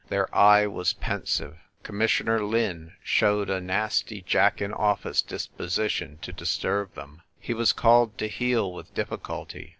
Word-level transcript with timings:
Their 0.07 0.35
eye 0.35 0.65
was 0.65 0.93
pensive. 0.93 1.59
Com 1.83 1.99
missioner 1.99 2.41
Lin 2.43 2.93
showed 3.03 3.51
a 3.51 3.61
nasty 3.61 4.23
Jack 4.23 4.59
in 4.59 4.73
office 4.73 5.21
disposition 5.21 6.17
to 6.23 6.33
disturb 6.33 6.95
them. 6.95 7.21
He 7.39 7.53
was 7.53 7.71
called 7.71 8.17
to 8.17 8.27
heel 8.27 8.73
with 8.73 8.95
difficulty. 8.95 9.69